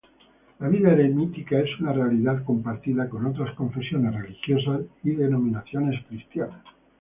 [0.59, 6.63] La vida eremítica es una realidad compartida con otras confesiones religiosas y denominaciones cristiana.